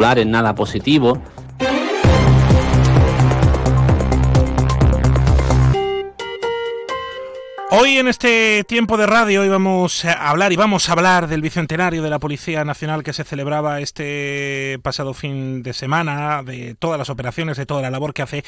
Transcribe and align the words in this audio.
en 0.00 0.30
nada 0.30 0.54
positivo. 0.54 1.20
Hoy 7.70 7.98
en 7.98 8.08
este 8.08 8.64
tiempo 8.64 8.96
de 8.96 9.06
radio 9.06 9.44
íbamos 9.44 10.06
a 10.06 10.30
hablar 10.30 10.52
y 10.52 10.56
vamos 10.56 10.88
a 10.88 10.92
hablar 10.92 11.28
del 11.28 11.42
bicentenario 11.42 12.02
de 12.02 12.08
la 12.08 12.18
Policía 12.18 12.64
Nacional 12.64 13.04
que 13.04 13.12
se 13.12 13.24
celebraba 13.24 13.80
este 13.80 14.80
pasado 14.82 15.12
fin 15.12 15.62
de 15.62 15.74
semana, 15.74 16.42
de 16.42 16.74
todas 16.76 16.98
las 16.98 17.10
operaciones, 17.10 17.58
de 17.58 17.66
toda 17.66 17.82
la 17.82 17.90
labor 17.90 18.14
que 18.14 18.22
hace 18.22 18.42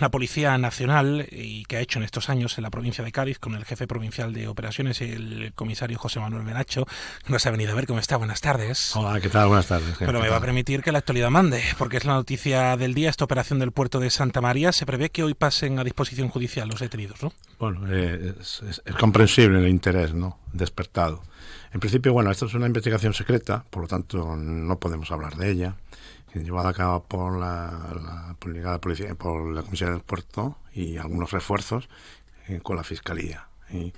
la 0.00 0.10
Policía 0.10 0.56
Nacional 0.58 1.26
y 1.30 1.64
que 1.64 1.76
ha 1.76 1.80
hecho 1.80 1.98
en 1.98 2.04
estos 2.04 2.28
años 2.30 2.56
en 2.58 2.64
la 2.64 2.70
provincia 2.70 3.04
de 3.04 3.12
Cádiz 3.12 3.38
con 3.38 3.54
el 3.54 3.64
jefe 3.64 3.86
provincial 3.86 4.32
de 4.32 4.48
operaciones, 4.48 5.00
el 5.00 5.52
comisario 5.54 5.98
José 5.98 6.20
Manuel 6.20 6.44
Benacho, 6.44 6.86
nos 7.28 7.44
ha 7.46 7.50
venido 7.50 7.72
a 7.72 7.74
ver. 7.74 7.86
¿Cómo 7.86 8.00
está? 8.00 8.16
Buenas 8.16 8.40
tardes. 8.40 8.94
Hola, 8.96 9.20
¿qué 9.20 9.28
tal? 9.28 9.48
Buenas 9.48 9.66
tardes. 9.66 9.96
Pero 9.98 10.20
me 10.20 10.28
va 10.28 10.36
a 10.36 10.40
permitir 10.40 10.82
que 10.82 10.92
la 10.92 10.98
actualidad 10.98 11.30
mande, 11.30 11.62
porque 11.78 11.98
es 11.98 12.04
la 12.04 12.14
noticia 12.14 12.76
del 12.76 12.94
día, 12.94 13.10
esta 13.10 13.24
operación 13.24 13.58
del 13.58 13.72
puerto 13.72 14.00
de 14.00 14.10
Santa 14.10 14.40
María. 14.40 14.72
Se 14.72 14.86
prevé 14.86 15.10
que 15.10 15.22
hoy 15.22 15.34
pasen 15.34 15.78
a 15.78 15.84
disposición 15.84 16.28
judicial 16.28 16.68
los 16.68 16.80
detenidos, 16.80 17.22
¿no? 17.22 17.32
Bueno, 17.58 17.82
eh, 17.88 18.34
es, 18.40 18.62
es, 18.84 18.94
comprensible 18.94 19.58
el 19.58 19.68
interés, 19.68 20.14
¿no? 20.14 20.38
Despertado. 20.52 21.22
En 21.72 21.80
principio, 21.80 22.12
bueno, 22.12 22.30
esto 22.30 22.46
es 22.46 22.54
una 22.54 22.66
investigación 22.66 23.14
secreta, 23.14 23.64
por 23.70 23.82
lo 23.82 23.88
tanto 23.88 24.36
no 24.36 24.78
podemos 24.78 25.10
hablar 25.10 25.36
de 25.36 25.50
ella 25.50 25.76
llevada 26.34 26.70
a 26.70 26.74
cabo 26.74 27.04
por 27.04 27.38
la, 27.38 28.36
policía, 28.80 29.14
por 29.14 29.52
la 29.52 29.62
Comisión 29.62 29.92
del 29.92 30.02
Puerto 30.02 30.56
y 30.72 30.96
algunos 30.96 31.30
refuerzos 31.32 31.88
eh, 32.48 32.60
con 32.62 32.76
la 32.76 32.84
Fiscalía. 32.84 33.48
Y 33.70 33.92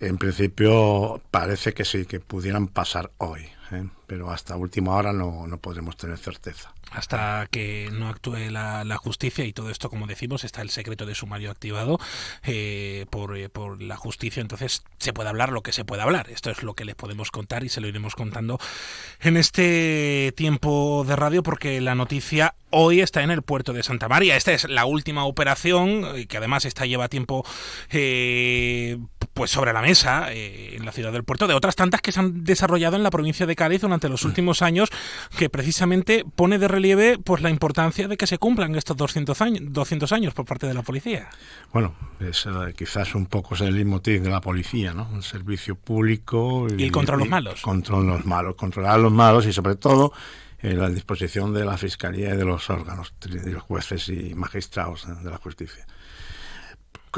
en 0.00 0.18
principio 0.18 1.20
parece 1.30 1.74
que 1.74 1.84
sí, 1.84 2.06
que 2.06 2.20
pudieran 2.20 2.68
pasar 2.68 3.10
hoy, 3.18 3.48
¿eh? 3.72 3.88
pero 4.06 4.30
hasta 4.30 4.56
última 4.56 4.94
hora 4.94 5.12
no, 5.12 5.46
no 5.46 5.58
podremos 5.58 5.96
tener 5.96 6.18
certeza 6.18 6.72
hasta 6.94 7.48
que 7.50 7.88
no 7.92 8.08
actúe 8.08 8.50
la, 8.50 8.84
justicia 8.96 9.44
y 9.44 9.52
todo 9.52 9.70
esto, 9.70 9.90
como 9.90 10.06
decimos, 10.06 10.44
está 10.44 10.62
el 10.62 10.70
secreto 10.70 11.04
de 11.04 11.14
sumario 11.14 11.50
activado 11.50 11.98
eh, 12.44 13.06
por, 13.10 13.36
eh, 13.36 13.48
por, 13.48 13.82
la 13.82 13.96
justicia, 13.96 14.40
entonces 14.40 14.84
se 14.98 15.12
puede 15.12 15.28
hablar 15.28 15.50
lo 15.50 15.62
que 15.62 15.72
se 15.72 15.84
puede 15.84 16.02
hablar. 16.02 16.30
Esto 16.30 16.50
es 16.50 16.62
lo 16.62 16.74
que 16.74 16.84
les 16.84 16.94
podemos 16.94 17.30
contar 17.30 17.64
y 17.64 17.68
se 17.68 17.80
lo 17.80 17.88
iremos 17.88 18.14
contando 18.14 18.58
en 19.20 19.36
este 19.36 20.32
tiempo 20.36 21.04
de 21.06 21.16
radio 21.16 21.42
porque 21.42 21.80
la 21.80 21.96
noticia 21.96 22.54
hoy 22.70 23.00
está 23.00 23.22
en 23.22 23.30
el 23.30 23.42
puerto 23.42 23.72
de 23.72 23.82
Santa 23.82 24.08
María. 24.08 24.36
Esta 24.36 24.52
es 24.52 24.68
la 24.68 24.84
última 24.84 25.24
operación, 25.24 26.26
que 26.26 26.36
además 26.36 26.64
esta 26.64 26.86
lleva 26.86 27.08
tiempo 27.08 27.44
pues 29.34 29.50
sobre 29.50 29.72
la 29.72 29.82
mesa 29.82 30.32
eh, 30.32 30.76
en 30.76 30.86
la 30.86 30.92
ciudad 30.92 31.12
del 31.12 31.24
puerto, 31.24 31.46
de 31.46 31.54
otras 31.54 31.76
tantas 31.76 32.00
que 32.00 32.12
se 32.12 32.20
han 32.20 32.44
desarrollado 32.44 32.96
en 32.96 33.02
la 33.02 33.10
provincia 33.10 33.46
de 33.46 33.56
Cádiz 33.56 33.82
durante 33.82 34.08
los 34.08 34.24
mm. 34.24 34.28
últimos 34.28 34.62
años, 34.62 34.90
que 35.36 35.50
precisamente 35.50 36.24
pone 36.36 36.58
de 36.58 36.68
relieve 36.68 37.18
pues 37.18 37.42
la 37.42 37.50
importancia 37.50 38.08
de 38.08 38.16
que 38.16 38.26
se 38.26 38.38
cumplan 38.38 38.74
estos 38.76 38.96
200 38.96 39.40
años, 39.42 39.60
200 39.72 40.12
años 40.12 40.34
por 40.34 40.46
parte 40.46 40.66
de 40.66 40.74
la 40.74 40.82
policía. 40.82 41.28
Bueno, 41.72 41.94
es, 42.20 42.46
quizás 42.76 43.14
un 43.14 43.26
poco 43.26 43.54
es 43.54 43.60
el 43.62 43.74
leitmotiv 43.74 44.22
de 44.22 44.30
la 44.30 44.40
policía, 44.40 44.94
¿no? 44.94 45.08
Un 45.12 45.22
servicio 45.22 45.74
público. 45.74 46.66
Y, 46.78 46.84
el 46.84 46.92
contra 46.92 47.16
los 47.16 47.28
malos. 47.28 47.60
Contra 47.60 47.98
los 47.98 48.24
malos, 48.24 48.54
controlar 48.54 48.92
a 48.92 48.98
los 48.98 49.12
malos 49.12 49.46
y 49.46 49.52
sobre 49.52 49.74
todo 49.74 50.12
en 50.60 50.78
la 50.78 50.88
disposición 50.88 51.52
de 51.52 51.64
la 51.64 51.76
Fiscalía 51.76 52.34
y 52.34 52.36
de 52.36 52.44
los 52.44 52.70
órganos, 52.70 53.12
de 53.20 53.50
los 53.50 53.62
jueces 53.62 54.08
y 54.08 54.34
magistrados 54.34 55.06
de 55.22 55.30
la 55.30 55.36
justicia. 55.36 55.84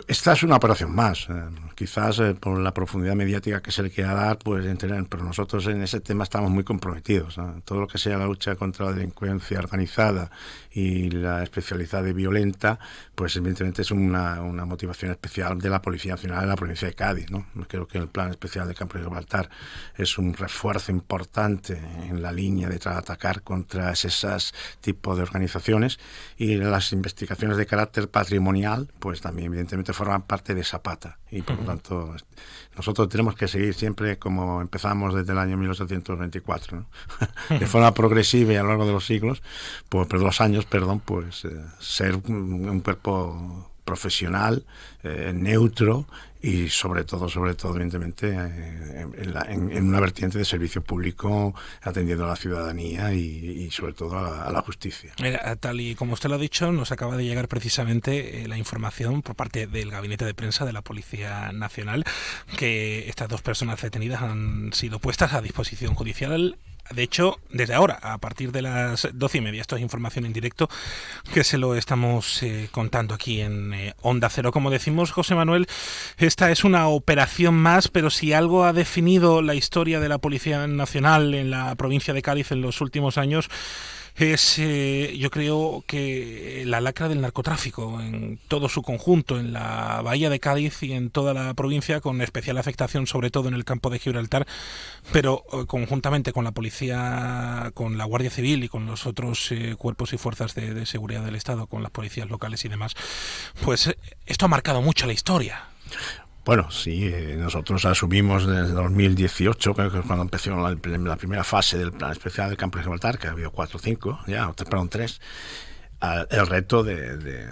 Esta 0.09 0.33
es 0.33 0.43
una 0.43 0.57
operación 0.57 0.95
más. 0.95 1.29
Quizás 1.77 2.21
eh, 2.21 2.35
por 2.35 2.59
la 2.59 2.73
profundidad 2.73 3.15
mediática 3.15 3.61
que 3.61 3.71
se 3.71 3.83
le 3.83 3.91
quiera 3.91 4.15
dar, 4.15 4.39
pues 4.39 4.65
entender, 4.65 5.05
pero 5.11 5.23
nosotros 5.23 5.67
en 5.67 5.83
ese 5.83 6.01
tema 6.01 6.25
estamos 6.25 6.51
muy 6.51 6.65
comprometidos. 6.65 7.39
Todo 7.67 7.81
lo 7.81 7.87
que 7.87 7.99
sea 7.99 8.17
la 8.17 8.25
lucha 8.25 8.57
contra 8.57 8.87
la 8.87 8.93
delincuencia 8.93 9.59
organizada 9.59 10.31
y 10.71 11.11
la 11.11 11.43
especializada 11.43 12.09
y 12.09 12.15
violenta, 12.15 12.79
pues 13.15 13.37
evidentemente 13.37 13.83
es 13.83 13.91
una, 13.91 14.41
una, 14.41 14.65
motivación 14.65 15.11
especial 15.11 15.59
de 15.59 15.69
la 15.69 15.83
Policía 15.83 16.13
Nacional 16.13 16.41
de 16.41 16.47
la 16.47 16.57
provincia 16.57 16.89
de 16.89 16.95
Cádiz. 16.95 17.31
¿no? 17.31 17.47
Creo 17.69 17.87
que 17.87 17.99
el 17.99 18.09
plan 18.09 18.31
especial 18.31 18.67
de 18.69 18.75
Campo 18.75 18.97
de 18.97 19.05
Gibraltar 19.05 19.51
es 19.97 20.17
un 20.17 20.33
refuerzo 20.33 20.93
importante 20.93 21.79
en 22.09 22.23
la 22.23 22.33
línea 22.33 22.71
de 22.71 22.81
atacar 22.85 23.43
contra 23.43 23.93
esos 23.93 24.55
tipos 24.81 25.17
de 25.17 25.23
organizaciones 25.25 25.99
y 26.39 26.57
las 26.57 26.93
investigaciones 26.93 27.59
de 27.59 27.67
carácter 27.67 28.09
patrimonial, 28.09 28.89
pues 28.99 29.21
también 29.21 29.49
evidentemente 29.49 29.93
forman 29.93 30.23
parte 30.23 30.55
de 30.55 30.63
esa 30.63 30.83
pata 30.83 31.19
y 31.31 31.43
por 31.43 31.66
tanto 31.67 32.15
nosotros 32.77 33.09
tenemos 33.09 33.35
que 33.35 33.49
seguir 33.49 33.75
siempre 33.75 34.19
como 34.19 34.61
empezamos 34.61 35.15
desde 35.15 35.33
el 35.33 35.39
año 35.39 35.57
1824, 35.57 36.85
de 37.59 37.67
forma 37.67 37.93
progresiva 37.95 38.53
y 38.53 38.57
a 38.57 38.63
lo 38.63 38.69
largo 38.69 38.87
de 38.87 38.93
los 38.93 39.07
siglos, 39.07 39.43
pues, 39.89 40.07
por 40.07 40.21
los 40.21 40.41
años, 40.41 40.67
perdón, 40.67 41.01
pues 41.01 41.45
eh, 41.47 41.65
ser 41.79 42.17
un, 42.17 42.81
cuerpo 42.81 43.71
profesional, 43.87 44.67
eh, 45.03 45.33
neutro 45.33 46.07
y 46.43 46.69
sobre 46.69 47.05
todo, 47.05 47.29
sobre 47.29 47.55
todo, 47.55 47.73
evidentemente, 47.73 48.29
eh, 48.29 49.07
en, 49.49 49.89
una 49.89 50.01
vertiente 50.01 50.39
de 50.39 50.45
servicio 50.45 50.83
público 50.83 51.55
atendiendo 51.83 52.25
a 52.25 52.29
la 52.29 52.37
ciudadanía 52.37 53.15
y, 53.15 53.71
sobre 53.71 53.95
todo 53.95 54.19
a 54.19 54.51
la, 54.53 54.61
justicia. 54.61 55.15
tal 55.61 55.81
y 55.81 55.95
como 55.95 56.15
usted 56.15 56.29
lo 56.29 56.35
ha 56.35 56.39
dicho, 56.39 56.71
nos 56.73 56.93
acaba 56.93 57.17
de 57.17 57.25
llegar 57.25 57.49
precisamente 57.49 58.43
eh, 58.43 58.49
la 58.49 58.59
información 58.59 59.23
por 59.23 59.35
parte 59.35 59.67
del 59.67 59.91
Gabinete 59.91 60.25
de 60.25 60.35
Prensa 60.35 60.65
de 60.65 60.73
la 60.73 60.83
Policía 60.83 61.53
Nacional 61.53 62.05
que 62.57 63.09
estas 63.09 63.29
dos 63.29 63.43
personas 63.43 63.81
detenidas 63.81 64.23
han 64.23 64.73
sido 64.73 64.99
puestas 64.99 65.33
a 65.33 65.41
disposición 65.41 65.95
judicial 65.95 66.59
de 66.95 67.03
hecho, 67.03 67.39
desde 67.51 67.75
ahora, 67.75 67.99
a 68.03 68.19
partir 68.19 68.53
de 68.53 68.63
las 68.63 69.09
doce 69.13 69.39
y 69.39 69.41
media, 69.41 69.61
esto 69.61 69.77
es 69.77 69.83
información 69.83 70.27
en 70.27 70.33
directo, 70.33 70.69
que 71.33 71.45
se 71.45 71.59
lo 71.59 71.75
estamos 71.75 72.43
eh, 72.43 72.69
contando 72.71 73.15
aquí 73.15 73.41
en 73.41 73.75
eh, 73.75 73.95
Onda 74.03 74.29
Cero. 74.29 74.53
Como 74.53 74.71
decimos, 74.71 75.11
José 75.11 75.35
Manuel, 75.35 75.67
esta 76.19 76.51
es 76.51 76.65
una 76.65 76.89
operación 76.89 77.55
más, 77.55 77.89
pero 77.89 78.11
si 78.11 78.33
algo 78.33 78.65
ha 78.65 78.73
definido 78.73 79.43
la 79.43 79.55
historia 79.55 80.01
de 80.01 80.09
la 80.09 80.19
Policía 80.19 80.67
Nacional 80.67 81.35
en 81.35 81.51
la 81.51 81.75
provincia 81.75 82.15
de 82.15 82.23
Cádiz 82.23 82.53
en 82.53 82.63
los 82.63 82.81
últimos 82.81 83.19
años, 83.19 83.49
es, 84.17 84.59
eh, 84.59 85.15
yo 85.19 85.31
creo 85.31 85.85
que 85.87 86.63
la 86.67 86.81
lacra 86.81 87.09
del 87.09 87.21
narcotráfico 87.21 88.01
en 88.01 88.39
todo 88.49 88.69
su 88.69 88.83
conjunto, 88.83 89.39
en 89.39 89.53
la 89.53 90.01
bahía 90.03 90.31
de 90.31 90.41
Cádiz 90.41 90.83
y 90.83 90.93
en 90.93 91.11
toda 91.11 91.35
la 91.35 91.53
provincia, 91.55 92.01
con 92.01 92.21
especial 92.23 92.57
afectación 92.59 93.07
sobre 93.07 93.31
todo 93.31 93.49
en 93.49 93.55
el 93.55 93.65
campo 93.65 93.91
de 93.91 93.99
Gibraltar, 93.99 94.47
pero 95.13 95.45
eh, 95.53 95.67
conjuntamente 95.67 96.33
con 96.33 96.45
la 96.45 96.53
policía, 96.53 97.71
con 97.75 97.99
la 97.99 98.05
Guardia 98.05 98.31
Civil 98.31 98.65
y 98.65 98.69
con 98.69 98.87
los 98.87 99.07
otros 99.07 99.53
eh, 99.53 99.75
cuerpos 99.77 100.13
y 100.13 100.19
fuerzas 100.19 100.55
de, 100.55 100.73
de 100.73 100.87
seguridad 100.87 101.25
del 101.25 101.35
Estado, 101.35 101.67
con 101.67 101.83
las 101.83 101.93
policías 101.93 102.31
locales 102.31 102.65
y 102.65 102.69
demás, 102.69 102.95
pues 103.63 103.95
esto 104.25 104.45
ha 104.47 104.49
marcado 104.49 104.81
mucho 104.81 105.07
la 105.07 105.13
historia. 105.13 105.65
Bueno, 106.47 106.71
sí, 106.71 107.09
eh, 107.09 107.35
nosotros 107.37 107.85
asumimos 107.87 108.47
desde 108.47 108.73
2018, 108.73 109.75
creo 109.75 109.91
que 109.91 109.99
es 109.99 110.07
cuando 110.07 110.23
empezó 110.23 110.57
la, 110.57 110.77
primera 111.17 111.43
fase 111.43 111.77
del 111.77 111.91
plan 111.91 112.13
especial 112.13 112.51
del 112.51 112.57
campo 112.57 112.79
de 112.79 112.85
Gibraltar, 112.85 113.19
que 113.19 113.27
ha 113.27 113.33
habido 113.33 113.51
cuatro 113.51 113.79
o 113.79 113.83
cinco, 113.83 114.21
ya, 114.29 114.53
perdón, 114.53 114.89
tres, 114.89 115.21
el 116.31 116.47
reto 116.47 116.85
de, 116.85 117.49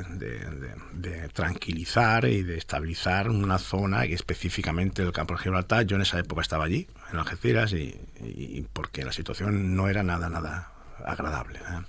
tranquilizar 1.32 2.26
y 2.26 2.44
de 2.44 2.56
estabilizar 2.56 3.30
una 3.30 3.58
zona 3.58 4.06
y 4.06 4.12
específicamente 4.12 5.02
el 5.02 5.10
campo 5.10 5.34
de 5.34 5.40
Gibraltar. 5.42 5.84
Yo 5.86 5.96
en 5.96 6.02
esa 6.02 6.20
época 6.20 6.42
estaba 6.42 6.64
allí, 6.64 6.86
en 7.12 7.18
Algeciras, 7.18 7.72
y, 7.72 8.64
porque 8.72 9.04
la 9.04 9.10
situación 9.10 9.74
no 9.74 9.88
era 9.88 10.04
nada, 10.04 10.28
nada 10.28 10.70
agradable. 11.04 11.58
¿eh? 11.58 11.82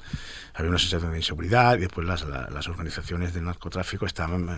Había 0.55 0.71
una 0.71 0.79
sensación 0.79 1.11
de 1.11 1.17
inseguridad 1.19 1.77
y 1.77 1.81
después 1.81 2.07
las, 2.07 2.25
las 2.25 2.67
organizaciones 2.67 3.35
de 3.35 3.41
narcotráfico 3.41 4.07
estaban 4.07 4.49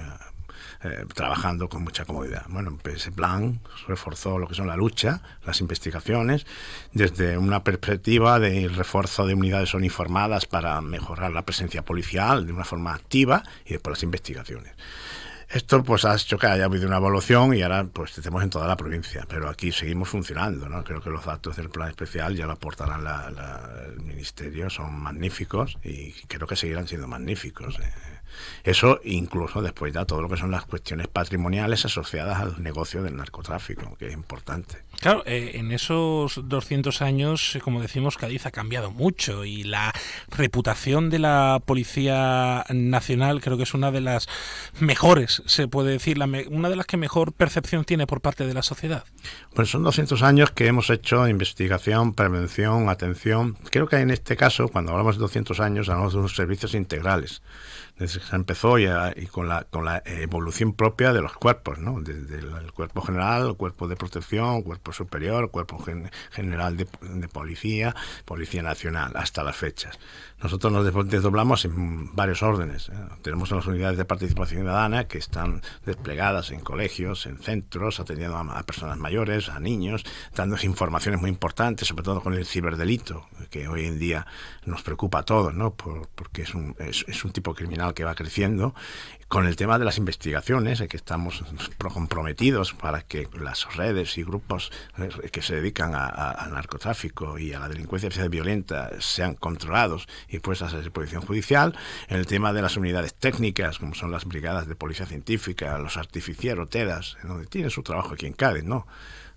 eh, 0.84 1.06
trabajando 1.14 1.70
con 1.70 1.84
mucha 1.84 2.06
comodidad. 2.06 2.46
Bueno, 2.50 2.78
pues 2.82 2.96
ese 2.96 3.12
plan 3.12 3.60
reforzó 3.88 4.40
lo 4.40 4.48
que 4.48 4.56
son 4.56 4.68
la 4.68 4.76
lucha, 4.76 5.22
las 5.46 5.62
investigaciones, 5.62 6.46
desde 6.94 7.38
una 7.38 7.64
perspectiva 7.64 8.40
de 8.40 8.68
refuerzo 8.70 9.26
de 9.26 9.34
unidades 9.34 9.74
uniformadas 9.74 10.46
para 10.46 10.80
mejorar 10.82 11.32
la 11.32 11.44
presencia 11.44 11.84
policial 11.84 12.46
de 12.46 12.54
una 12.54 12.66
forma 12.66 12.94
activa 12.94 13.44
y 13.66 13.74
después 13.74 13.98
las 13.98 14.04
investigaciones. 14.04 14.74
Esto 15.50 15.82
pues 15.82 16.04
ha 16.04 16.14
hecho 16.14 16.38
que 16.38 16.46
haya 16.46 16.66
habido 16.66 16.88
una 16.88 16.98
evolución 16.98 17.54
y 17.54 17.62
ahora 17.62 17.86
pues 17.86 18.12
tenemos 18.12 18.44
en 18.44 18.50
toda 18.50 18.68
la 18.68 18.76
provincia, 18.76 19.26
pero 19.30 19.48
aquí 19.48 19.72
seguimos 19.72 20.10
funcionando, 20.10 20.68
¿no? 20.68 20.84
Creo 20.84 21.02
que 21.02 21.10
los 21.10 21.24
datos 21.24 21.56
del 21.56 21.70
plan 21.70 21.88
especial 21.88 22.36
ya 22.36 22.46
lo 22.46 22.54
aportarán 22.54 23.02
la, 23.06 23.32
el 23.88 24.02
ministerio, 24.02 24.70
son 24.70 25.00
magníficos 25.00 25.78
y 25.84 26.12
creo 26.28 26.48
que 26.48 26.58
seguirán 26.58 26.86
siendo 26.86 27.08
magníficos. 27.08 27.80
¿eh? 27.80 27.94
Eso 28.64 29.00
incluso 29.04 29.62
después 29.62 29.94
da 29.94 30.06
todo 30.06 30.22
lo 30.22 30.30
que 30.30 30.38
son 30.38 30.52
las 30.52 30.66
cuestiones 30.66 31.08
patrimoniales 31.08 31.86
asociadas 31.86 32.40
al 32.40 32.62
negocio 32.62 33.04
del 33.04 33.16
narcotráfico, 33.16 33.96
que 33.98 34.08
es 34.08 34.14
importante. 34.14 34.78
Claro, 35.00 35.24
eh, 35.26 35.52
en 35.56 35.72
esos 35.72 36.42
200 36.44 37.02
años, 37.02 37.58
como 37.64 37.82
decimos, 37.82 38.18
Cádiz 38.18 38.46
ha 38.46 38.52
cambiado 38.52 38.92
mucho 38.92 39.46
y 39.46 39.64
la 39.64 39.94
reputación 40.30 41.10
de 41.10 41.20
la 41.20 41.62
Policía 41.64 42.66
Nacional 42.70 43.42
creo 43.42 43.58
que 43.58 43.64
es 43.64 43.74
una 43.74 43.92
de 43.92 44.02
las 44.02 44.28
mejores, 44.80 45.44
se 45.46 45.68
puede 45.68 45.92
decir, 45.92 46.18
una 46.50 46.70
de 46.70 46.76
las 46.76 46.86
que 46.88 46.98
mejor 46.98 47.34
percepción 47.34 47.86
tiene 47.86 48.08
por 48.08 48.22
parte 48.22 48.48
de 48.48 48.54
la 48.54 48.64
sociedad. 48.64 49.04
Pues 49.54 49.70
son 49.70 49.84
200 49.84 50.24
años 50.24 50.52
que 50.52 50.68
hemos 50.68 50.90
hecho 50.90 51.28
investigación, 51.28 52.14
prevención, 52.14 52.90
atención. 52.90 53.56
Creo 53.70 53.88
que 53.88 53.98
en 53.98 54.12
este 54.12 54.36
caso, 54.36 54.68
cuando 54.68 54.92
hablamos 54.92 55.16
de 55.18 55.22
200 55.22 55.60
años, 55.60 55.90
hablamos 55.90 56.14
de 56.14 56.20
unos 56.20 56.36
servicios 56.36 56.74
integrales 56.74 57.42
se 58.20 58.36
empezó 58.36 58.78
y, 58.80 58.88
con, 59.28 59.48
la, 59.48 59.64
con 59.64 59.86
la 59.86 60.02
evolución 60.06 60.74
propia 60.74 61.14
de 61.14 61.22
los 61.22 61.34
cuerpos, 61.34 61.80
¿no? 61.80 62.02
desde 62.02 62.40
el, 62.40 62.72
cuerpo 62.74 63.02
general, 63.02 63.48
el 63.48 63.56
cuerpo 63.56 63.88
de 63.88 63.96
protección, 63.96 64.62
cuerpo 64.62 64.94
superior, 64.94 65.52
cuerpo 65.52 65.84
general 66.32 66.78
de, 66.78 66.86
policía, 67.28 67.96
policía 68.26 68.62
nacional, 68.62 69.12
hasta 69.16 69.44
las 69.44 69.56
fechas. 69.56 69.98
Nosotros 70.42 70.72
nos 70.72 71.10
desdoblamos 71.10 71.66
en 71.66 72.16
varios 72.16 72.44
órdenes. 72.44 72.90
¿eh? 72.90 72.94
Tenemos 73.24 73.52
las 73.52 73.66
unidades 73.66 73.98
de 73.98 74.06
participación 74.06 74.62
ciudadana 74.62 75.08
que 75.08 75.18
están 75.18 75.62
desplegadas 75.86 76.52
en 76.52 76.60
colegios, 76.60 77.26
en 77.26 77.40
centros, 77.40 78.00
atendiendo 78.00 78.38
a, 78.38 78.64
personas 78.64 78.98
mayores, 78.98 79.50
a 79.50 79.60
niños, 79.60 80.04
dando 80.36 80.58
informaciones 80.62 81.20
muy 81.20 81.30
importantes, 81.30 81.88
sobre 81.88 82.04
todo 82.04 82.22
con 82.22 82.34
el 82.34 82.46
ciberdelito, 82.46 83.28
que 83.50 83.68
hoy 83.68 83.86
en 83.86 83.98
día 83.98 84.28
nos 84.66 84.84
preocupa 84.84 85.20
a 85.20 85.24
todos, 85.24 85.54
¿no? 85.54 85.74
porque 85.74 86.44
es 86.44 86.54
un, 86.54 86.76
es 86.80 87.26
un 87.26 87.32
tipo 87.32 87.54
criminal 87.54 87.94
que 87.94 88.04
va 88.08 88.16
creciendo, 88.16 88.74
con 89.28 89.46
el 89.46 89.58
tema 89.58 89.78
de 89.78 89.86
las 89.86 89.98
investigaciones, 89.98 90.82
que 90.90 90.98
estamos 90.98 91.44
comprometidos 91.78 92.74
para 92.74 93.02
que 93.02 93.28
las 93.38 93.76
redes 93.76 94.18
y 94.18 94.24
grupos 94.24 94.72
eh, 94.98 95.30
que 95.30 95.42
se 95.42 95.56
dedican 95.56 95.94
al 95.96 96.54
narcotráfico 96.54 97.38
y 97.38 97.54
a 97.54 97.60
la 97.60 97.68
delincuencia 97.68 98.10
violenta 98.30 98.90
sean 99.00 99.36
controlados 99.36 100.08
y 100.30 100.40
puestas 100.40 100.74
a 100.74 100.80
disposición 100.80 101.22
judicial, 101.22 101.78
en 102.08 102.18
el 102.18 102.26
tema 102.26 102.54
de 102.54 102.62
las 102.62 102.78
unidades 102.78 103.16
técnicas, 103.16 103.80
como 103.80 103.96
son 103.96 104.12
las 104.12 104.26
brigadas 104.26 104.68
de 104.68 104.76
policía 104.76 105.06
científica, 105.06 105.78
los 105.78 105.98
artificieros, 105.98 106.70
TEDAS, 106.70 107.18
donde 107.24 107.48
tienen 107.48 107.70
su 107.70 107.84
trabajo 107.84 108.14
aquí 108.14 108.28
en 108.28 108.34
Cádiz, 108.34 108.64
¿no? 108.64 108.88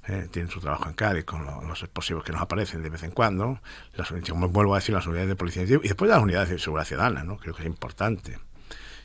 Eh, 0.08 0.28
tienen 0.30 0.50
su 0.50 0.60
trabajo 0.60 0.88
en 0.88 0.94
Cádiz 0.94 1.24
con 1.24 1.44
los 1.44 1.82
explosivos 1.82 2.24
que 2.24 2.32
nos 2.32 2.40
aparecen 2.40 2.82
de 2.82 2.88
vez 2.88 3.02
en 3.02 3.10
cuando, 3.10 3.60
las, 3.94 4.12
como 4.28 4.48
vuelvo 4.48 4.74
a 4.74 4.78
decir, 4.78 4.94
las 4.94 5.06
unidades 5.06 5.28
de 5.28 5.36
policía 5.36 5.64
y 5.64 5.66
después 5.66 6.10
las 6.10 6.22
unidades 6.22 6.48
de 6.48 6.58
seguridad 6.58 6.86
ciudadana, 6.86 7.22
¿no? 7.22 7.36
creo 7.36 7.54
que 7.54 7.62
es 7.62 7.66
importante. 7.66 8.38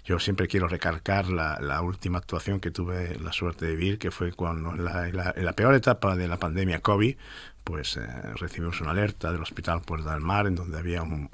Yo 0.05 0.19
siempre 0.19 0.47
quiero 0.47 0.67
recalcar 0.67 1.29
la, 1.29 1.81
última 1.81 2.19
actuación 2.19 2.59
que 2.59 2.69
tuve 2.69 3.17
la 3.19 3.33
suerte 3.33 3.65
de 3.65 3.75
vivir, 3.75 3.97
que 3.97 4.11
fue 4.11 4.33
cuando 4.33 4.73
en 4.73 4.85
la, 4.85 5.53
peor 5.53 5.73
etapa 5.73 6.15
de 6.15 6.27
la 6.27 6.37
pandemia 6.37 6.79
COVID, 6.79 7.17
pues 7.63 7.97
eh, 7.97 8.07
recibimos 8.35 8.79
una 8.81 8.91
alerta 8.91 9.31
del 9.31 9.41
Hospital 9.41 9.81
Puerta 9.81 10.11
del 10.13 10.21
Mar, 10.21 10.45
en 10.45 10.53
donde 10.53 10.77
había 10.77 11.01
un, 11.01 11.27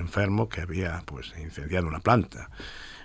enfermo 0.00 0.48
que 0.48 0.62
había 0.62 1.00
pues 1.06 1.32
incendiado 1.38 1.86
una 1.86 2.00
planta 2.00 2.50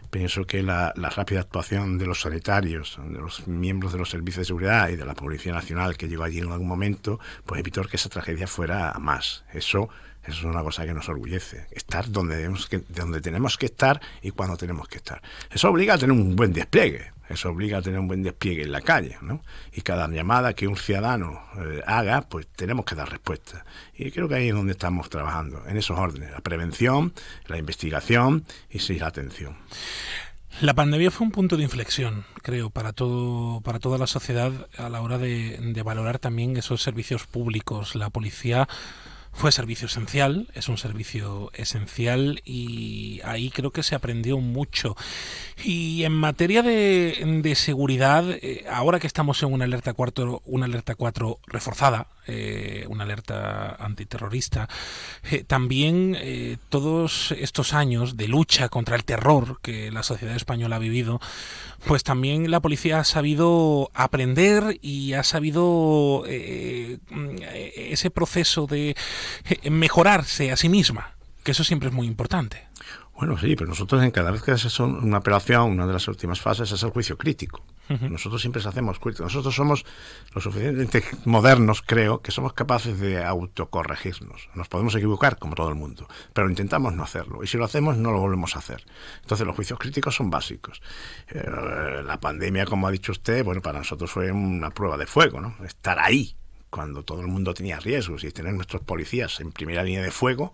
pienso 0.10 0.46
que 0.46 0.62
la, 0.62 0.94
rápida 0.94 1.40
actuación 1.40 1.98
de 1.98 2.06
los 2.06 2.22
sanitarios, 2.22 3.00
de 3.04 3.18
los 3.18 3.48
miembros 3.48 3.94
de 3.94 3.98
los 3.98 4.12
servicios 4.12 4.42
de 4.42 4.46
seguridad 4.46 4.90
y 4.90 4.96
de 4.96 5.06
la 5.06 5.16
Policía 5.16 5.54
Nacional 5.54 5.98
que 5.98 6.08
llegó 6.08 6.24
allí 6.24 6.38
en 6.38 6.52
algún 6.52 6.68
momento, 6.68 7.20
pues 7.48 7.60
evitó 7.60 7.82
que 7.82 7.96
esa 7.96 8.10
tragedia 8.10 8.46
fuera 8.46 8.92
a 8.92 9.00
más. 9.00 9.44
Eso 9.54 9.90
eso 10.26 10.40
es 10.40 10.44
una 10.46 10.64
cosa 10.64 10.86
que 10.86 10.94
nos 10.94 11.10
orgullece. 11.10 11.68
Estar 11.72 12.10
donde, 12.10 12.38
tenemos 12.38 12.68
que, 12.68 12.80
donde 12.90 13.20
tenemos 13.20 13.58
que 13.58 13.66
estar 13.66 14.00
y 14.22 14.32
cuando 14.32 14.56
tenemos 14.56 14.88
que 14.88 14.98
estar. 14.98 15.22
Eso 15.52 15.70
obliga 15.70 15.96
a 15.96 15.98
tener 15.98 16.14
un 16.14 16.36
buen 16.36 16.54
despliegue. 16.54 17.12
Eso 17.28 17.50
obliga 17.50 17.80
a 17.80 17.82
tener 17.82 18.00
un 18.00 18.08
buen 18.08 18.24
despliegue 18.24 18.64
en 18.64 18.72
la 18.72 18.82
calle. 18.82 19.18
¿no? 19.22 19.42
Y 19.74 19.82
cada 19.82 20.08
llamada 20.08 20.54
que 20.54 20.68
un 20.68 20.78
ciudadano 20.78 21.42
eh, 21.58 21.82
haga, 21.86 22.22
pues 22.22 22.48
tenemos 22.56 22.86
que 22.86 22.96
dar 22.96 23.10
respuesta. 23.10 23.66
Y 23.96 24.12
creo 24.12 24.30
que 24.30 24.36
ahí 24.36 24.50
es 24.50 24.56
donde 24.56 24.72
estamos 24.72 25.10
trabajando, 25.10 25.64
en 25.68 25.76
esos 25.76 25.98
órdenes. 26.00 26.32
La 26.32 26.40
prevención, 26.40 27.14
la 27.48 27.58
investigación 27.58 28.46
y 28.70 28.80
sí, 28.80 29.00
la 29.00 29.08
atención. 29.08 29.58
La 30.62 30.76
pandemia 30.76 31.10
fue 31.10 31.26
un 31.26 31.32
punto 31.32 31.58
de 31.58 31.64
inflexión, 31.64 32.26
creo, 32.44 32.70
para 32.70 32.94
todo, 32.94 33.60
para 33.62 33.80
toda 33.80 33.98
la 33.98 34.06
sociedad 34.06 34.52
a 34.78 34.88
la 34.88 35.02
hora 35.02 35.18
de 35.18 35.82
valorar 35.84 36.20
también 36.20 36.56
esos 36.56 36.84
servicios 36.84 37.26
públicos. 37.26 37.96
La 37.96 38.12
policía 38.12 38.68
fue 39.34 39.52
servicio 39.52 39.88
esencial, 39.88 40.48
es 40.54 40.70
un 40.70 40.78
servicio 40.78 41.52
esencial 41.54 42.42
y 42.46 43.20
ahí 43.26 43.50
creo 43.50 43.72
que 43.72 43.84
se 43.84 43.96
aprendió 43.96 44.38
mucho. 44.38 44.96
Y 45.64 46.04
en 46.04 46.14
materia 46.14 46.62
de, 46.62 47.54
seguridad, 47.56 48.24
eh, 48.30 48.66
ahora 48.72 49.00
que 49.00 49.08
estamos 49.08 49.42
en 49.44 49.52
una 49.52 49.66
alerta 49.66 49.94
4, 49.94 50.44
una 50.46 50.66
alerta 50.66 50.96
4 50.96 51.40
reforzada, 51.48 52.08
eh, 52.28 52.86
una 52.90 53.04
alerta 53.04 53.76
antiterrorista, 53.76 54.68
eh, 55.30 55.44
también 55.44 56.18
todos 56.70 57.34
estos 57.38 57.74
años 57.74 58.18
de 58.18 58.28
lucha 58.28 58.70
contra 58.70 58.96
el 58.96 59.04
terror 59.04 59.60
que 59.62 59.92
la 59.92 60.04
sociedad 60.04 60.36
española 60.36 60.76
ha 60.78 60.80
vivido, 60.80 61.20
pues 61.86 62.04
también 62.04 62.50
la 62.52 62.60
policía 62.60 63.00
ha 63.00 63.04
sabido 63.04 63.90
aprender 63.94 64.78
y 64.82 65.14
ha 65.14 65.24
sabido 65.24 66.24
ese 66.28 67.00
proceso 68.12 68.68
de 68.68 68.96
mejorarse 69.70 70.52
a 70.52 70.58
sí 70.58 70.70
misma, 70.70 71.16
que 71.44 71.52
eso 71.52 71.64
siempre 71.64 71.90
es 71.90 71.96
muy 71.96 72.08
importante. 72.08 72.68
Bueno, 73.16 73.38
sí, 73.38 73.56
pero 73.56 73.70
nosotros 73.70 74.04
en 74.04 74.12
cada 74.12 74.32
vez 74.32 74.42
que 74.42 74.52
haces 74.52 74.80
una 74.80 75.20
operación, 75.20 75.72
una 75.72 75.86
de 75.88 75.94
las 75.94 76.08
últimas 76.08 76.42
fases 76.42 76.72
es 76.72 76.84
el 76.84 76.90
juicio 76.90 77.18
crítico. 77.18 77.64
Nosotros 77.90 78.42
siempre 78.42 78.62
hacemos 78.66 78.98
juicio. 78.98 79.24
Nosotros 79.26 79.54
somos 79.54 79.86
lo 80.34 80.42
suficientemente 80.42 81.04
modernos, 81.26 81.82
creo, 81.82 82.22
que 82.22 82.32
somos 82.32 82.54
capaces 82.54 83.00
de 83.00 83.24
autocorregirnos. 83.24 84.50
Nos 84.56 84.70
podemos 84.70 84.96
equivocar, 84.96 85.38
como 85.38 85.56
todo 85.56 85.70
el 85.70 85.76
mundo, 85.76 86.08
pero 86.34 86.50
intentamos 86.50 86.94
no 86.94 87.04
hacerlo. 87.04 87.44
Y 87.44 87.48
si 87.48 87.58
lo 87.58 87.66
hacemos, 87.66 87.98
no 87.98 88.12
lo 88.12 88.20
volvemos 88.20 88.56
a 88.56 88.60
hacer. 88.60 88.84
Entonces, 89.22 89.46
los 89.46 89.56
juicios 89.56 89.80
críticos 89.80 90.16
son 90.16 90.30
básicos. 90.30 90.82
Eh, 91.30 91.44
la 92.06 92.20
pandemia, 92.20 92.66
como 92.66 92.88
ha 92.88 92.92
dicho 92.92 93.12
usted, 93.12 93.44
bueno, 93.44 93.62
para 93.62 93.80
nosotros 93.80 94.10
fue 94.10 94.32
una 94.32 94.70
prueba 94.72 94.98
de 94.98 95.06
fuego, 95.06 95.42
¿no? 95.42 95.56
Estar 95.66 96.00
ahí, 96.00 96.36
cuando 96.70 97.04
todo 97.04 97.22
el 97.22 97.28
mundo 97.28 97.54
tenía 97.54 97.80
riesgos 97.80 98.24
y 98.24 98.32
tener 98.32 98.54
nuestros 98.54 98.82
policías 98.82 99.40
en 99.40 99.52
primera 99.52 99.84
línea 99.84 100.02
de 100.02 100.12
fuego, 100.12 100.54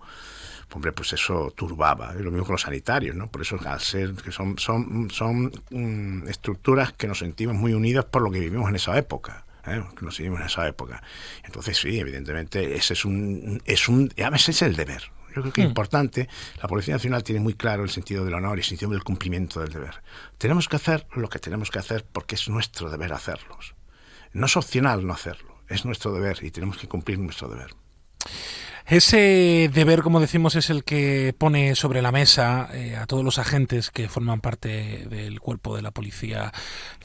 hombre, 0.73 0.91
pues 0.91 1.13
eso 1.13 1.51
turbaba. 1.55 2.13
Y 2.17 2.23
lo 2.23 2.31
mismo 2.31 2.45
con 2.45 2.53
los 2.53 2.61
sanitarios, 2.61 3.15
¿no? 3.15 3.29
Por 3.29 3.41
eso, 3.41 3.57
al 3.65 3.79
ser 3.79 4.13
que 4.13 4.31
son, 4.31 4.57
son, 4.57 5.09
son 5.11 5.51
mm, 5.69 6.27
estructuras 6.27 6.93
que 6.93 7.07
nos 7.07 7.19
sentimos 7.19 7.55
muy 7.55 7.73
unidas 7.73 8.05
por 8.05 8.21
lo 8.21 8.31
que 8.31 8.39
vivimos 8.39 8.69
en 8.69 8.75
esa 8.75 8.97
época. 8.97 9.45
¿eh? 9.65 9.83
que 9.97 10.05
nos 10.05 10.17
vivimos 10.17 10.39
en 10.39 10.45
esa 10.47 10.67
época. 10.67 11.03
Entonces, 11.43 11.77
sí, 11.77 11.99
evidentemente, 11.99 12.75
ese 12.75 12.93
es 12.93 13.05
un, 13.05 13.61
es 13.65 13.87
un, 13.87 14.11
a 14.23 14.29
veces 14.29 14.49
es 14.49 14.61
el 14.63 14.75
deber. 14.75 15.03
Yo 15.35 15.41
creo 15.41 15.53
que 15.53 15.61
es 15.61 15.67
hmm. 15.67 15.69
importante, 15.69 16.29
la 16.61 16.67
Policía 16.67 16.95
Nacional 16.95 17.23
tiene 17.23 17.39
muy 17.39 17.53
claro 17.53 17.83
el 17.83 17.91
sentido 17.91 18.25
del 18.25 18.33
honor 18.33 18.57
y 18.57 18.61
el 18.61 18.65
sentido 18.65 18.91
del 18.91 19.03
cumplimiento 19.03 19.59
del 19.59 19.71
deber. 19.71 20.01
Tenemos 20.39 20.67
que 20.67 20.77
hacer 20.77 21.05
lo 21.15 21.29
que 21.29 21.37
tenemos 21.37 21.69
que 21.69 21.79
hacer 21.79 22.03
porque 22.11 22.35
es 22.35 22.49
nuestro 22.49 22.89
deber 22.89 23.13
hacerlos. 23.13 23.75
No 24.33 24.47
es 24.47 24.57
opcional 24.57 25.05
no 25.05 25.13
hacerlo 25.13 25.49
es 25.69 25.85
nuestro 25.85 26.11
deber 26.11 26.39
y 26.41 26.51
tenemos 26.51 26.77
que 26.77 26.87
cumplir 26.87 27.19
nuestro 27.19 27.47
deber. 27.47 27.75
Ese 28.89 29.69
deber, 29.71 30.01
como 30.01 30.19
decimos, 30.19 30.55
es 30.55 30.71
el 30.71 30.83
que 30.83 31.35
pone 31.37 31.75
sobre 31.75 32.01
la 32.01 32.11
mesa 32.11 32.69
eh, 32.73 32.95
a 32.95 33.05
todos 33.05 33.23
los 33.23 33.37
agentes 33.37 33.91
que 33.91 34.09
forman 34.09 34.41
parte 34.41 35.05
del 35.07 35.39
cuerpo 35.39 35.75
de 35.75 35.83
la 35.83 35.91
Policía 35.91 36.51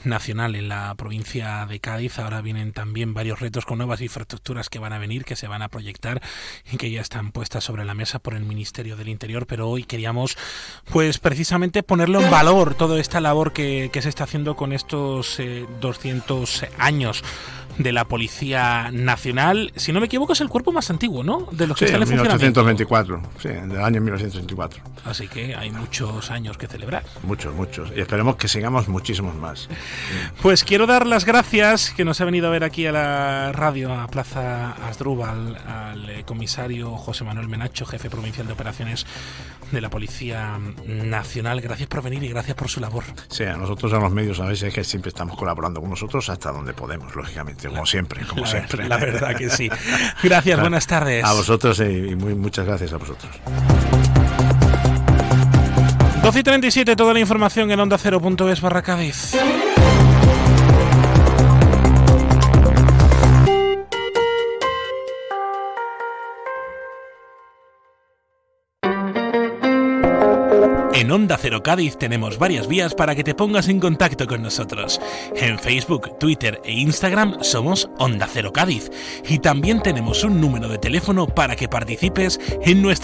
Nacional 0.03 0.55
en 0.55 0.67
la 0.67 0.95
provincia 0.95 1.63
de 1.69 1.79
Cádiz. 1.79 2.17
Ahora 2.17 2.41
vienen 2.41 2.73
también 2.73 3.13
varios 3.13 3.39
retos 3.39 3.67
con 3.67 3.77
nuevas 3.77 4.01
infraestructuras 4.01 4.67
que 4.67 4.79
van 4.79 4.93
a 4.93 4.97
venir, 4.97 5.25
que 5.25 5.35
se 5.35 5.47
van 5.47 5.61
a 5.61 5.69
proyectar 5.69 6.23
y 6.71 6.77
que 6.77 6.89
ya 6.89 7.01
están 7.01 7.31
puestas 7.31 7.63
sobre 7.63 7.85
la 7.85 7.93
mesa 7.93 8.17
por 8.17 8.33
el 8.33 8.45
Ministerio 8.45 8.95
del 8.95 9.09
Interior. 9.09 9.45
Pero 9.45 9.69
hoy 9.69 9.83
queríamos, 9.83 10.39
pues 10.91 11.19
precisamente 11.19 11.83
ponerlo 11.83 12.19
en 12.19 12.31
valor 12.31 12.73
toda 12.73 12.99
esta 12.99 13.21
labor 13.21 13.53
que, 13.53 13.91
se 13.93 14.09
está 14.09 14.23
haciendo 14.23 14.55
con 14.55 14.73
estos 14.73 15.39
200 15.81 16.63
eh, 16.63 16.69
años 16.79 17.23
de 17.77 17.91
la 17.91 18.05
Policía 18.05 18.89
Nacional. 18.91 19.71
Si 19.75 19.91
no 19.91 19.99
me 19.99 20.07
equivoco, 20.07 20.33
es 20.33 20.41
el 20.41 20.49
cuerpo 20.49 20.71
más 20.71 20.89
antiguo, 20.89 21.23
¿no? 21.23 21.47
De 21.51 21.67
los 21.67 21.77
que 21.77 21.87
sí, 21.87 21.93
en 21.93 21.99
1824, 21.99 23.21
sí, 23.39 23.49
del 23.49 23.81
año 23.81 24.01
1924. 24.01 24.83
Así 25.05 25.27
que 25.27 25.55
hay 25.55 25.71
muchos 25.71 26.31
años 26.31 26.57
que 26.57 26.67
celebrar. 26.67 27.03
Muchos, 27.23 27.53
muchos. 27.53 27.91
Y 27.95 28.01
esperemos 28.01 28.35
que 28.37 28.47
sigamos 28.47 28.87
muchísimos 28.87 29.35
más. 29.35 29.69
Pues 30.41 30.63
quiero 30.63 30.85
dar 30.85 31.07
las 31.07 31.25
gracias 31.25 31.91
que 31.91 32.05
nos 32.05 32.21
ha 32.21 32.25
venido 32.25 32.47
a 32.47 32.51
ver 32.51 32.63
aquí 32.63 32.85
a 32.85 32.91
la 32.91 33.51
radio, 33.51 33.93
a 33.93 34.07
Plaza 34.07 34.73
Asdrúbal, 34.87 35.57
al 35.67 36.09
eh, 36.09 36.23
comisario 36.23 36.91
José 36.97 37.23
Manuel 37.23 37.47
Menacho, 37.47 37.85
jefe 37.85 38.09
provincial 38.09 38.45
de 38.45 38.53
operaciones 38.53 39.05
de 39.71 39.81
la 39.81 39.89
Policía 39.89 40.59
Nacional. 40.85 41.61
Gracias 41.61 41.87
por 41.87 42.03
venir 42.03 42.23
y 42.23 42.29
gracias 42.29 42.55
por 42.55 42.69
su 42.69 42.79
labor. 42.79 43.03
Sí, 43.29 43.43
a 43.43 43.57
nosotros 43.57 43.91
a 43.93 43.99
los 43.99 44.11
medios 44.11 44.39
a 44.39 44.45
veces 44.45 44.69
es 44.69 44.73
que 44.73 44.83
siempre 44.83 45.09
estamos 45.09 45.37
colaborando 45.37 45.81
con 45.81 45.89
nosotros 45.89 46.29
hasta 46.29 46.51
donde 46.51 46.73
podemos, 46.73 47.15
lógicamente, 47.15 47.64
como 47.67 47.85
siempre, 47.85 48.25
como 48.25 48.45
siempre. 48.45 48.87
La 48.87 48.97
verdad 48.97 49.35
que 49.35 49.49
sí. 49.49 49.69
Gracias, 50.23 50.59
buenas 50.59 50.87
tardes. 50.87 51.23
A 51.23 51.33
vosotros 51.33 51.79
y 51.79 52.15
muy, 52.15 52.35
muchas 52.35 52.65
gracias 52.65 52.93
a 52.93 52.97
vosotros. 52.97 53.31
12 56.23 56.39
y 56.39 56.43
37, 56.43 56.95
toda 56.95 57.13
la 57.13 57.19
información 57.19 57.69
en 57.71 57.79
onda 57.79 57.97
0.es 57.97 58.61
barra 58.61 58.81
Cádiz. 58.81 59.35
En 71.05 71.11
Onda 71.11 71.37
Cero 71.39 71.61
Cádiz 71.61 71.99
tenemos 71.99 72.39
varias 72.39 72.67
vías 72.67 72.95
para 72.95 73.13
que 73.13 73.23
te 73.23 73.35
pongas 73.35 73.69
en 73.69 73.79
contacto 73.79 74.25
con 74.25 74.41
nosotros. 74.41 74.99
En 75.35 75.59
Facebook, 75.59 76.17
Twitter 76.17 76.59
e 76.65 76.71
Instagram 76.71 77.43
somos 77.43 77.87
Onda 77.99 78.27
Cero 78.27 78.51
Cádiz. 78.51 78.89
Y 79.29 79.37
también 79.37 79.83
tenemos 79.83 80.23
un 80.23 80.41
número 80.41 80.67
de 80.67 80.79
teléfono 80.79 81.27
para 81.27 81.55
que 81.55 81.69
participes 81.69 82.39
en 82.63 82.81
nuestra 82.81 82.93